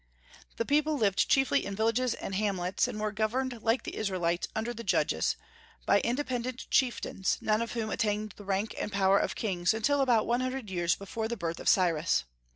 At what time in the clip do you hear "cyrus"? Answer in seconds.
11.69-12.23